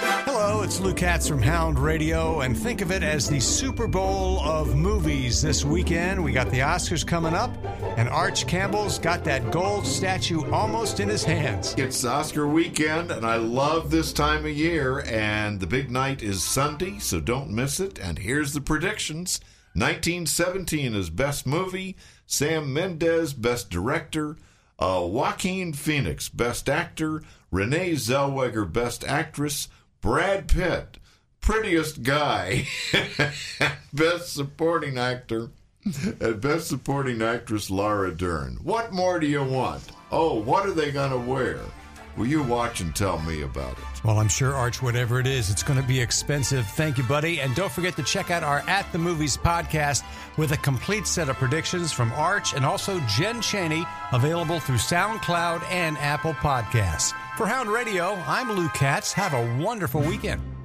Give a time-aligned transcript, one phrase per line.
[0.00, 4.38] Hello, it's Loo Katz from Hound Radio, and think of it as the Super Bowl
[4.40, 6.22] of movies this weekend.
[6.22, 7.50] We got the Oscars coming up,
[7.96, 11.74] and Arch Campbell's got that gold statue almost in his hands.
[11.76, 16.44] It's Oscar weekend, and I love this time of year, and the big night is
[16.44, 17.98] Sunday, so don't miss it.
[17.98, 19.40] And here's the predictions
[19.74, 24.36] 1917 is Best Movie, Sam Mendes, Best Director,
[24.78, 29.66] uh, Joaquin Phoenix, Best Actor, Renee Zellweger, Best Actress,
[30.00, 30.98] Brad Pitt,
[31.40, 32.66] Prettiest Guy,
[33.92, 35.50] Best Supporting Actor,
[36.20, 38.58] and Best Supporting Actress Laura Dern.
[38.62, 39.82] What more do you want?
[40.12, 41.58] Oh, what are they going to wear?
[42.18, 44.04] Will you watch and tell me about it?
[44.04, 46.66] Well, I'm sure, Arch, whatever it is, it's going to be expensive.
[46.66, 47.40] Thank you, buddy.
[47.40, 50.02] And don't forget to check out our At the Movies podcast
[50.36, 55.62] with a complete set of predictions from Arch and also Jen Chaney, available through SoundCloud
[55.70, 57.12] and Apple Podcasts.
[57.36, 59.12] For Hound Radio, I'm Loo Katz.
[59.12, 60.57] Have a wonderful weekend.